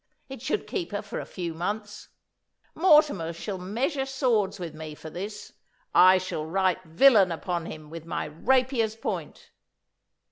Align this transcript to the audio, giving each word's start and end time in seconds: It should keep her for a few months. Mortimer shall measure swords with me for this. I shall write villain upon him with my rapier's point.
It 0.29 0.41
should 0.41 0.65
keep 0.65 0.93
her 0.93 1.03
for 1.03 1.19
a 1.19 1.27
few 1.27 1.53
months. 1.53 2.07
Mortimer 2.73 3.33
shall 3.33 3.59
measure 3.59 4.07
swords 4.07 4.57
with 4.59 4.73
me 4.73 4.95
for 4.95 5.11
this. 5.11 5.53
I 5.93 6.17
shall 6.17 6.43
write 6.43 6.81
villain 6.83 7.31
upon 7.31 7.67
him 7.67 7.91
with 7.91 8.07
my 8.07 8.25
rapier's 8.25 8.95
point. 8.95 9.51